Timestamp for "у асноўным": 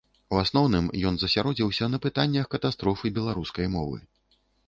0.35-0.85